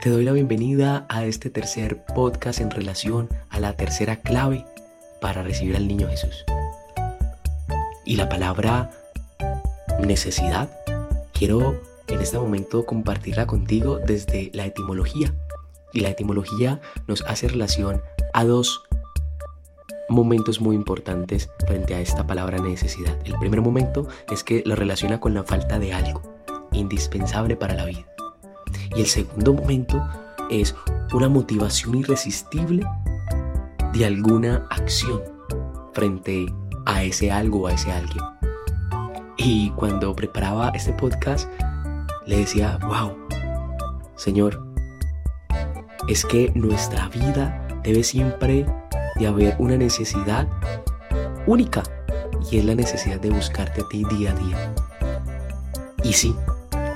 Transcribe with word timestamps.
Te 0.00 0.10
doy 0.10 0.24
la 0.24 0.32
bienvenida 0.32 1.06
a 1.08 1.24
este 1.24 1.50
tercer 1.50 2.04
podcast 2.04 2.60
en 2.60 2.70
relación 2.70 3.28
a 3.48 3.58
la 3.60 3.72
tercera 3.72 4.16
clave 4.16 4.64
para 5.20 5.42
recibir 5.42 5.74
al 5.74 5.88
niño 5.88 6.08
Jesús. 6.08 6.44
Y 8.04 8.16
la 8.16 8.28
palabra 8.28 8.90
necesidad, 10.00 10.70
quiero 11.32 11.80
en 12.08 12.20
este 12.20 12.38
momento 12.38 12.84
compartirla 12.84 13.46
contigo 13.46 13.98
desde 13.98 14.50
la 14.52 14.66
etimología. 14.66 15.34
Y 15.92 16.00
la 16.00 16.10
etimología 16.10 16.80
nos 17.08 17.22
hace 17.22 17.48
relación 17.48 18.02
a 18.34 18.44
dos 18.44 18.82
momentos 20.08 20.60
muy 20.60 20.76
importantes 20.76 21.48
frente 21.66 21.94
a 21.94 22.00
esta 22.00 22.26
palabra 22.26 22.58
necesidad. 22.58 23.18
El 23.24 23.38
primer 23.38 23.62
momento 23.62 24.06
es 24.30 24.44
que 24.44 24.62
lo 24.66 24.76
relaciona 24.76 25.20
con 25.20 25.34
la 25.34 25.42
falta 25.42 25.78
de 25.78 25.94
algo 25.94 26.22
indispensable 26.72 27.56
para 27.56 27.74
la 27.74 27.86
vida. 27.86 28.15
Y 28.94 29.00
el 29.00 29.06
segundo 29.06 29.54
momento 29.54 30.02
es 30.50 30.74
una 31.12 31.28
motivación 31.28 31.96
irresistible 31.96 32.86
de 33.92 34.06
alguna 34.06 34.66
acción 34.70 35.22
frente 35.92 36.46
a 36.84 37.02
ese 37.02 37.30
algo 37.30 37.62
o 37.62 37.66
a 37.66 37.72
ese 37.72 37.90
alguien. 37.92 38.22
Y 39.36 39.70
cuando 39.70 40.14
preparaba 40.14 40.70
este 40.70 40.92
podcast, 40.92 41.48
le 42.26 42.38
decía, 42.38 42.78
wow, 42.82 43.16
Señor, 44.16 44.64
es 46.08 46.24
que 46.24 46.52
nuestra 46.54 47.08
vida 47.08 47.66
debe 47.82 48.02
siempre 48.02 48.66
de 49.16 49.26
haber 49.26 49.56
una 49.58 49.76
necesidad 49.76 50.48
única 51.46 51.82
y 52.50 52.58
es 52.58 52.64
la 52.64 52.74
necesidad 52.74 53.20
de 53.20 53.30
buscarte 53.30 53.82
a 53.82 53.88
ti 53.88 54.04
día 54.10 54.32
a 54.32 54.34
día. 54.34 54.74
Y 56.02 56.12
sí, 56.12 56.34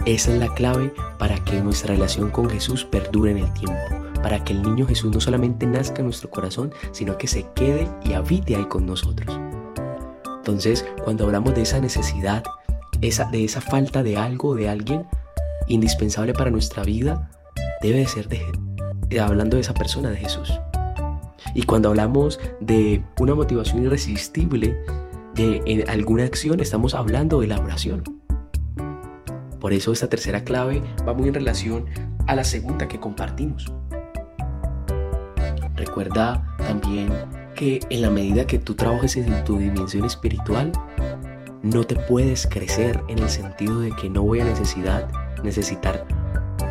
esa 0.07 0.33
es 0.33 0.39
la 0.39 0.53
clave 0.55 0.93
para 1.19 1.43
que 1.45 1.61
nuestra 1.61 1.95
relación 1.95 2.31
con 2.31 2.49
Jesús 2.49 2.85
perdure 2.85 3.33
en 3.33 3.39
el 3.39 3.53
tiempo, 3.53 3.79
para 4.23 4.43
que 4.43 4.55
el 4.55 4.63
niño 4.63 4.87
Jesús 4.87 5.13
no 5.13 5.21
solamente 5.21 5.67
nazca 5.67 5.99
en 5.99 6.07
nuestro 6.07 6.31
corazón, 6.31 6.73
sino 6.93 7.19
que 7.19 7.27
se 7.27 7.47
quede 7.55 7.89
y 8.05 8.15
habite 8.15 8.57
ahí 8.57 8.65
con 8.65 8.87
nosotros. 8.87 9.39
Entonces, 10.39 10.87
cuando 11.05 11.25
hablamos 11.25 11.55
de 11.55 11.63
esa 11.63 11.81
necesidad, 11.81 12.43
esa, 13.03 13.31
de 13.31 13.45
esa 13.45 13.61
falta 13.61 14.03
de 14.03 14.17
algo 14.17 14.55
de 14.55 14.71
alguien 14.71 15.07
indispensable 15.69 16.33
para 16.33 16.51
nuestra 16.51 16.83
vida, 16.83 17.31
debe 17.83 17.99
de 17.99 18.07
ser 18.07 18.29
de, 18.29 19.21
hablando 19.21 19.57
de 19.57 19.63
esa 19.63 19.75
persona, 19.75 20.11
de 20.11 20.17
Jesús. 20.17 20.59
Y 21.55 21.65
cuando 21.65 21.91
hablamos 21.91 22.41
de 22.61 23.05
una 23.19 23.35
motivación 23.35 23.85
irresistible 23.85 24.79
de 25.35 25.85
alguna 25.89 26.25
acción, 26.25 26.61
estamos 26.61 26.95
hablando 26.95 27.41
de 27.41 27.49
la 27.49 27.59
oración. 27.59 28.20
Por 29.61 29.75
eso 29.75 29.93
esta 29.93 30.09
tercera 30.09 30.43
clave 30.43 30.83
va 31.07 31.13
muy 31.13 31.29
en 31.29 31.35
relación 31.35 31.87
a 32.27 32.35
la 32.35 32.45
segunda 32.45 32.89
que 32.89 32.99
compartimos. 32.99 33.71
Recuerda 35.77 36.57
también 36.59 37.13
que 37.55 37.81
en 37.91 38.03
la 38.03 38.11
medida 38.11 38.47
que 38.47 38.59
tú 38.59 38.75
trabajes 38.75 39.17
en 39.17 39.45
tu 39.45 39.59
dimensión 39.59 40.05
espiritual, 40.07 40.73
no 41.63 41.85
te 41.85 41.97
puedes 41.97 42.47
crecer 42.47 43.03
en 43.09 43.19
el 43.19 43.29
sentido 43.29 43.81
de 43.81 43.91
que 43.93 44.09
no 44.09 44.23
voy 44.23 44.41
a 44.41 44.45
necesidad, 44.45 45.11
necesitar 45.43 46.07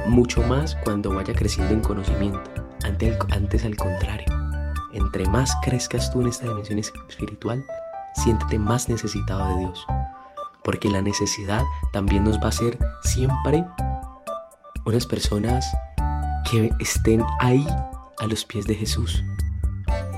mucho 0.08 0.42
más 0.44 0.76
cuando 0.84 1.14
vaya 1.14 1.34
creciendo 1.34 1.74
en 1.74 1.82
conocimiento. 1.82 2.42
Antes, 2.84 3.18
antes 3.30 3.66
al 3.66 3.76
contrario, 3.76 4.34
entre 4.94 5.28
más 5.28 5.54
crezcas 5.64 6.12
tú 6.12 6.22
en 6.22 6.30
esta 6.30 6.48
dimensión 6.48 6.80
espiritual, 6.80 7.64
siéntete 8.16 8.58
más 8.58 8.90
necesitado 8.90 9.48
de 9.50 9.60
Dios 9.60 9.86
porque 10.70 10.88
la 10.88 11.02
necesidad 11.02 11.64
también 11.92 12.24
nos 12.24 12.38
va 12.38 12.44
a 12.44 12.50
hacer 12.50 12.78
siempre 13.02 13.66
unas 14.86 15.08
personas 15.08 15.66
que 16.48 16.70
estén 16.78 17.24
ahí 17.40 17.66
a 18.20 18.28
los 18.28 18.46
pies 18.46 18.68
de 18.68 18.76
Jesús, 18.76 19.24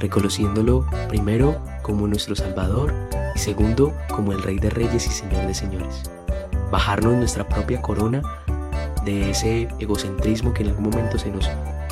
reconociéndolo 0.02 0.86
primero 1.08 1.64
como 1.84 2.06
nuestro 2.06 2.36
Salvador 2.36 2.94
y 3.34 3.40
segundo 3.40 3.94
como 4.14 4.34
el 4.34 4.44
Rey 4.44 4.60
de 4.60 4.70
Reyes 4.70 5.08
y 5.08 5.12
Señor 5.12 5.48
de 5.48 5.54
Señores. 5.54 6.12
Bajarnos 6.70 7.14
nuestra 7.14 7.48
propia 7.48 7.82
corona 7.82 8.22
de 9.06 9.30
ese 9.30 9.70
egocentrismo 9.80 10.54
que 10.54 10.64
en 10.64 10.70
algún 10.72 10.90
momento 10.90 11.18
se 11.18 11.32
nos, 11.32 11.50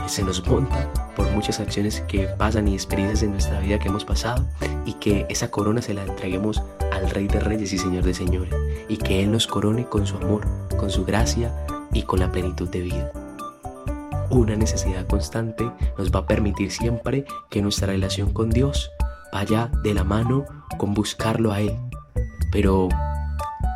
se 0.09 0.23
nos 0.23 0.45
monta 0.47 0.91
por 1.15 1.29
muchas 1.31 1.59
acciones 1.59 2.01
que 2.01 2.23
pasan 2.27 2.67
y 2.67 2.73
experiencias 2.73 3.23
en 3.23 3.31
nuestra 3.31 3.59
vida 3.59 3.77
que 3.77 3.89
hemos 3.89 4.05
pasado 4.05 4.45
y 4.85 4.93
que 4.93 5.25
esa 5.29 5.51
corona 5.51 5.81
se 5.81 5.93
la 5.93 6.03
entreguemos 6.03 6.63
al 6.91 7.09
Rey 7.11 7.27
de 7.27 7.39
Reyes 7.39 7.71
y 7.73 7.77
Señor 7.77 8.03
de 8.03 8.13
Señores 8.13 8.53
y 8.87 8.97
que 8.97 9.21
Él 9.21 9.31
nos 9.31 9.45
corone 9.45 9.85
con 9.85 10.07
su 10.07 10.17
amor, 10.17 10.47
con 10.77 10.89
su 10.89 11.05
gracia 11.05 11.53
y 11.93 12.03
con 12.03 12.19
la 12.19 12.31
plenitud 12.31 12.67
de 12.69 12.81
vida. 12.81 13.11
Una 14.31 14.55
necesidad 14.55 15.05
constante 15.05 15.69
nos 15.97 16.11
va 16.11 16.21
a 16.21 16.27
permitir 16.27 16.71
siempre 16.71 17.25
que 17.49 17.61
nuestra 17.61 17.87
relación 17.87 18.33
con 18.33 18.49
Dios 18.49 18.91
vaya 19.31 19.71
de 19.83 19.93
la 19.93 20.03
mano 20.03 20.45
con 20.77 20.93
buscarlo 20.93 21.51
a 21.51 21.61
Él. 21.61 21.75
Pero 22.51 22.89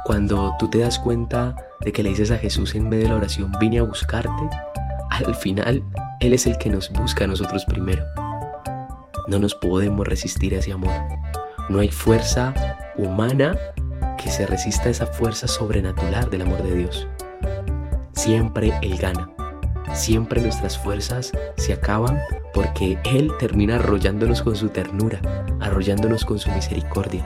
cuando 0.06 0.56
tú 0.58 0.70
te 0.70 0.80
das 0.80 0.98
cuenta 0.98 1.56
de 1.82 1.92
que 1.92 2.02
le 2.02 2.10
dices 2.10 2.32
a 2.32 2.38
Jesús 2.38 2.74
en 2.76 2.90
medio 2.90 3.04
de 3.04 3.10
la 3.10 3.16
oración, 3.18 3.52
vine 3.60 3.80
a 3.80 3.84
buscarte, 3.84 4.50
al 5.10 5.36
final 5.36 5.84
él 6.24 6.34
es 6.34 6.48
el 6.48 6.58
que 6.58 6.70
nos 6.70 6.90
busca 6.90 7.26
a 7.26 7.28
nosotros 7.28 7.66
primero. 7.66 8.06
No 9.28 9.40
nos 9.40 9.56
podemos 9.56 10.08
resistir 10.08 10.56
a 10.56 10.60
ese 10.60 10.72
amor. 10.72 10.94
No 11.70 11.80
hay 11.80 11.90
fuerza 11.90 12.54
humana 12.96 13.58
que 14.18 14.30
se 14.30 14.46
resista 14.46 14.86
a 14.86 14.92
esa 14.92 15.06
fuerza 15.06 15.48
sobrenatural 15.50 16.30
del 16.30 16.44
amor 16.44 16.64
de 16.64 16.76
Dios. 16.76 17.08
Siempre 18.14 18.72
Él 18.82 18.98
gana. 18.98 19.30
Siempre 19.94 20.42
nuestras 20.42 20.78
fuerzas 20.78 21.34
se 21.58 21.74
acaban 21.74 22.18
porque 22.54 22.98
Él 23.04 23.30
termina 23.38 23.76
arrollándonos 23.76 24.42
con 24.42 24.56
su 24.56 24.70
ternura, 24.70 25.20
arrollándonos 25.60 26.24
con 26.24 26.40
su 26.40 26.50
misericordia 26.52 27.26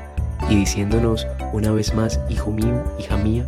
y 0.49 0.55
diciéndonos 0.55 1.27
una 1.53 1.71
vez 1.71 1.93
más, 1.93 2.19
hijo 2.29 2.51
mío, 2.51 2.83
hija 2.97 3.15
mía, 3.17 3.47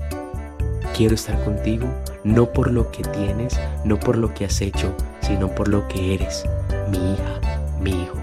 quiero 0.99 1.15
estar 1.15 1.41
contigo, 1.45 1.87
no 2.25 2.51
por 2.51 2.73
lo 2.73 2.91
que 2.91 3.03
tienes, 3.03 3.57
no 3.85 3.97
por 3.97 4.17
lo 4.17 4.33
que 4.33 4.43
has 4.43 4.59
hecho, 4.59 4.93
sino 5.21 5.47
por 5.47 5.69
lo 5.69 5.87
que 5.87 6.13
eres, 6.13 6.43
mi 6.91 7.13
hija, 7.13 7.39
mi 7.79 7.91
hijo. 7.91 8.17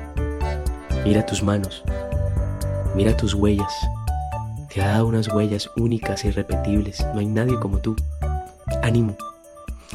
Mira 1.03 1.25
tus 1.25 1.43
manos, 1.43 1.83
mira 2.95 3.17
tus 3.17 3.33
huellas. 3.33 3.73
Te 4.69 4.83
ha 4.83 4.89
dado 4.89 5.07
unas 5.07 5.27
huellas 5.29 5.71
únicas 5.79 6.23
e 6.27 6.29
irrepetibles. 6.29 7.03
No 7.15 7.21
hay 7.21 7.25
nadie 7.25 7.59
como 7.59 7.79
tú. 7.79 7.97
Ánimo. 8.83 9.17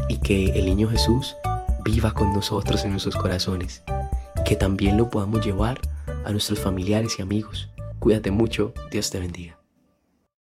Y 0.10 0.18
que 0.18 0.46
el 0.46 0.66
niño 0.66 0.90
Jesús 0.90 1.36
viva 1.86 2.16
con 2.16 2.34
nosotros 2.34 2.84
en 2.84 2.94
nuestros 2.94 3.16
corazones. 3.16 3.84
Que 4.44 4.56
también 4.56 4.98
lo 4.98 5.12
podamos 5.12 5.46
llevar 5.46 5.80
a 6.26 6.32
nuestros 6.32 6.60
familiares 6.60 7.20
y 7.20 7.22
amigos. 7.22 7.70
Cuídate 8.00 8.32
mucho. 8.32 8.74
Dios 8.90 9.12
te 9.12 9.20
bendiga. 9.20 9.61